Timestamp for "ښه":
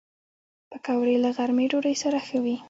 2.27-2.37